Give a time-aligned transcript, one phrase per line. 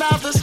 [0.00, 0.39] another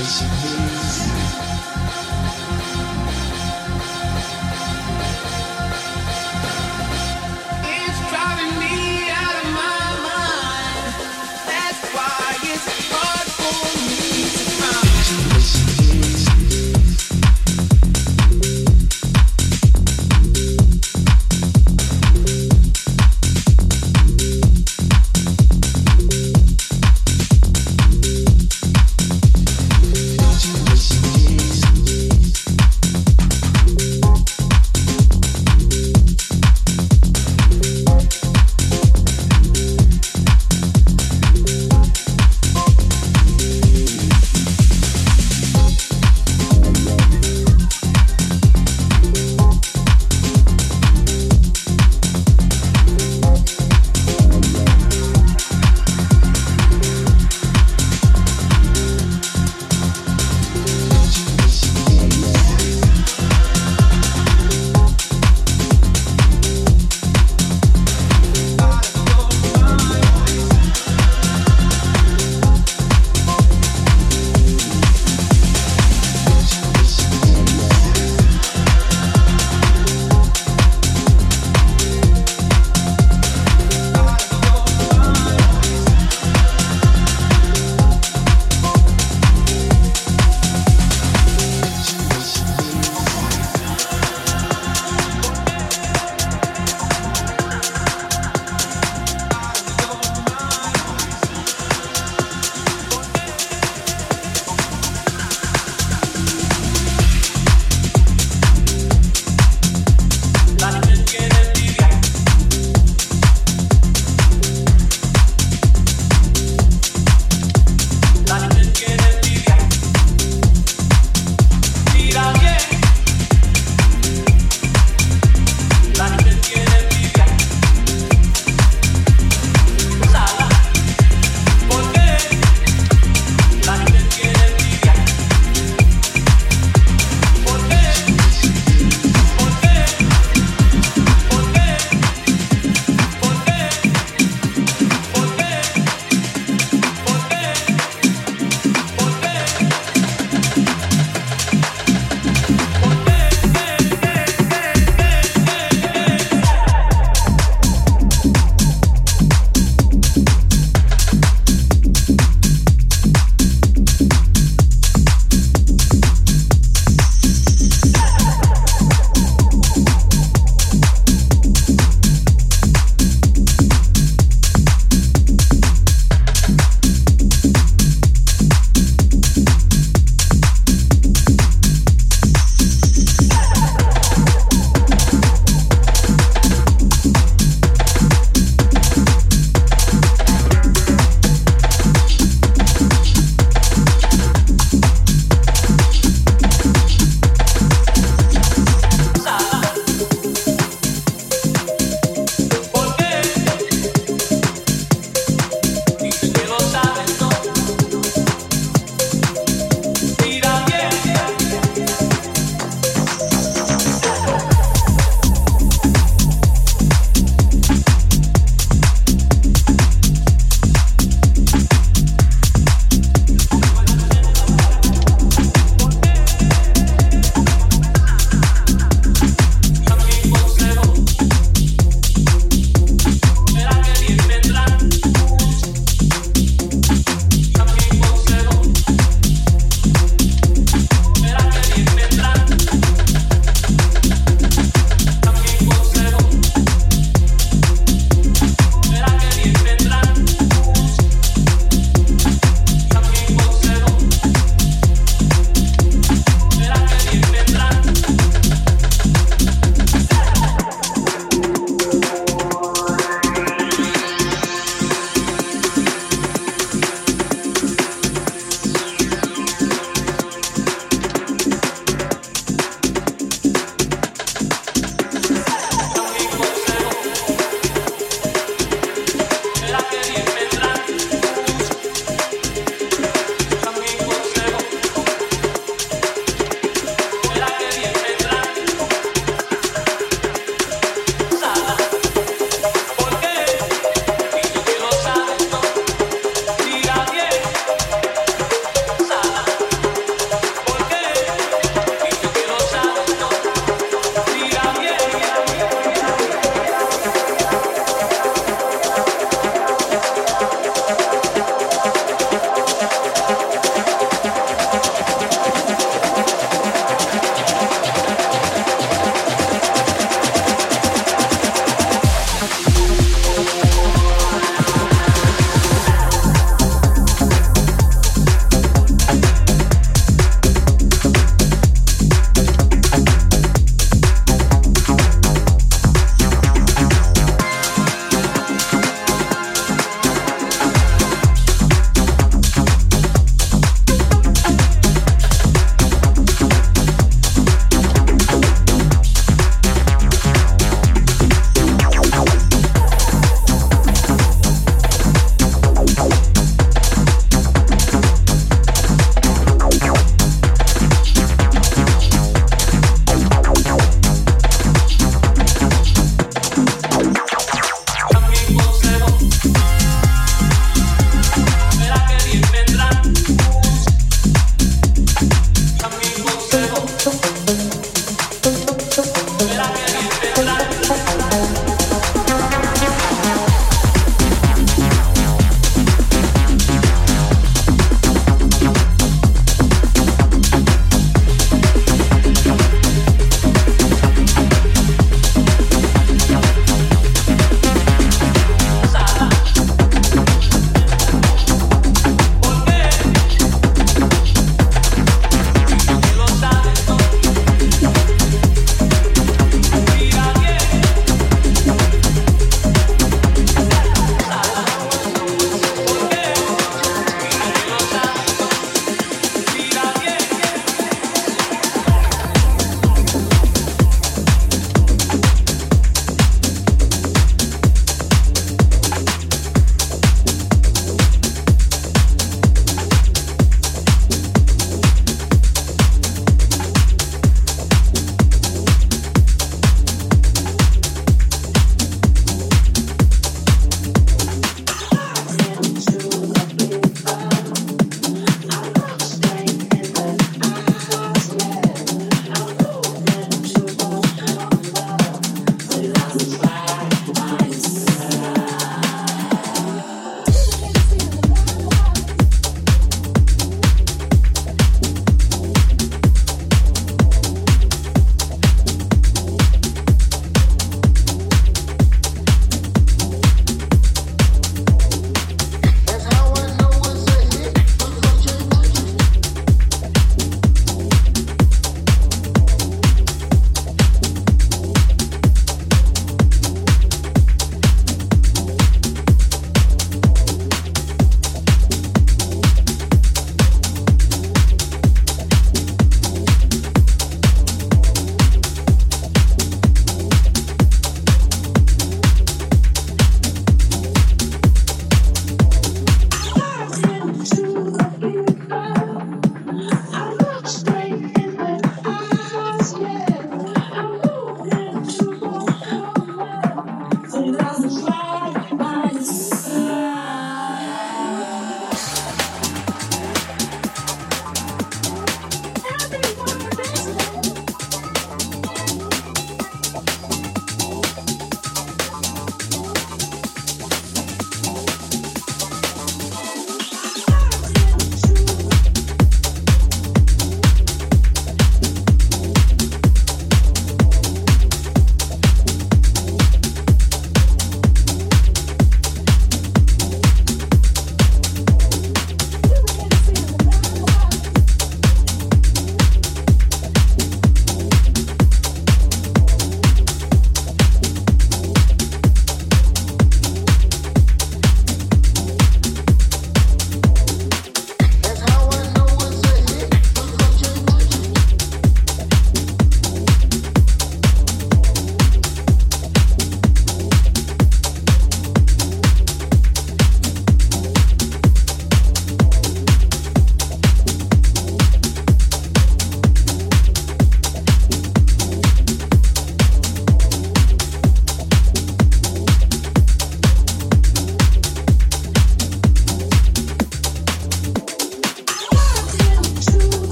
[0.00, 1.17] 我险又